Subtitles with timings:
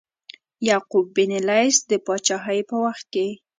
[0.67, 3.27] یعقوب بن لیث د پاچهۍ په وخت کې.